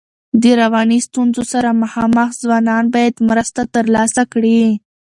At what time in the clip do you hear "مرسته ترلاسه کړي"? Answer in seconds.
3.29-4.61